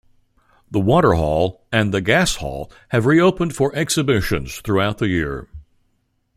[0.71, 5.47] The Waterhall and the Gas Hall have reopened for exhibitions throughout the year.